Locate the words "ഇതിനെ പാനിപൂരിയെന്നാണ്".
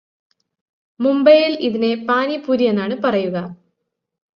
1.61-2.97